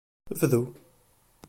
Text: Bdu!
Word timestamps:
Bdu! 0.39 0.61